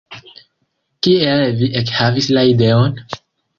Kiel 1.09 1.45
vi 1.61 1.71
ekhavis 1.83 2.33
la 2.37 2.47
ideon? 2.57 3.01